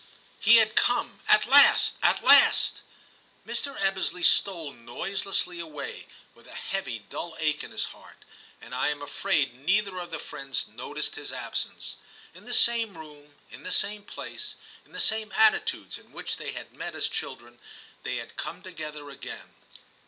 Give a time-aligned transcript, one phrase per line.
[0.39, 2.81] He had come— at last, at last!
[3.45, 3.79] Mr.
[3.79, 8.25] Ebbesley stole noiselessly away, with a heavy dull ache in his heart,
[8.59, 11.97] and I am afraid neither of the friends noticed his absence.
[12.33, 14.55] In the same room, in the same place,
[14.87, 17.59] in the same attitudes in which they had met as children,
[18.01, 19.53] they had come together again.